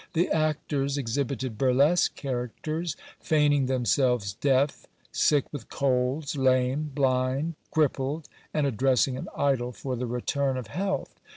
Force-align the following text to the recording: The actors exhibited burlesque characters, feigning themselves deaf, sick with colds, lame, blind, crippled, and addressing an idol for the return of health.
The 0.13 0.29
actors 0.31 0.97
exhibited 0.97 1.59
burlesque 1.59 2.15
characters, 2.15 2.95
feigning 3.19 3.67
themselves 3.67 4.33
deaf, 4.33 4.87
sick 5.11 5.45
with 5.53 5.69
colds, 5.69 6.35
lame, 6.35 6.89
blind, 6.95 7.53
crippled, 7.69 8.27
and 8.51 8.65
addressing 8.65 9.15
an 9.15 9.27
idol 9.37 9.71
for 9.71 9.95
the 9.95 10.07
return 10.07 10.57
of 10.57 10.65
health. 10.69 11.19